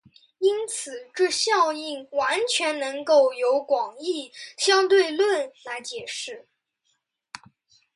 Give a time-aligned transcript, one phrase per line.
[0.39, 6.47] 因此这效应完全能够由广义相对论来解释。